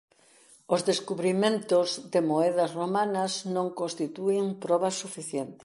Os 0.73 0.81
descubrimentos 0.89 1.87
de 2.13 2.19
moedas 2.29 2.71
romanas 2.79 3.31
non 3.55 3.67
constitúen 3.79 4.45
probas 4.63 4.95
suficientes. 5.03 5.59